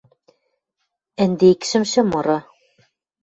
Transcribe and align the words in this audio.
Ӹндекшӹмшӹ 1.23 2.01
мыры 2.11 2.39